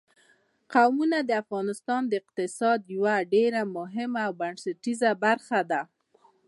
[0.73, 5.81] قومونه د افغانستان د اقتصاد یوه ډېره مهمه او بنسټیزه برخه ده.